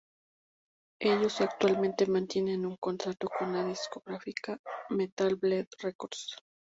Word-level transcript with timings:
Ellos 0.99 1.41
actualmente 1.41 2.07
mantienen 2.07 2.65
un 2.65 2.75
contrato 2.77 3.29
con 3.37 3.53
la 3.53 3.63
discográfica 3.63 4.59
Metal 4.89 5.35
Blade 5.35 5.69
Records. 5.79 6.37